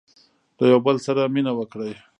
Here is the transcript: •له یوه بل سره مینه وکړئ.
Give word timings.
•له 0.57 0.65
یوه 0.71 0.79
بل 0.85 0.95
سره 1.05 1.31
مینه 1.33 1.51
وکړئ. 1.55 1.93